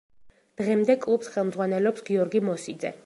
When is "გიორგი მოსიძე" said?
2.09-2.95